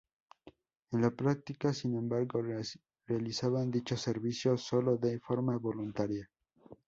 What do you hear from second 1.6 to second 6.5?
sin embargo, realizaban dicho servicio solo de forma voluntaria.